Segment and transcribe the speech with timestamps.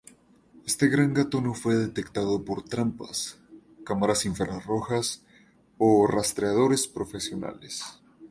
[0.65, 3.37] Este gran gato no fue detectado por trampas,
[3.85, 5.21] cámaras infrarrojas
[5.77, 7.83] o rastreadores profesionales.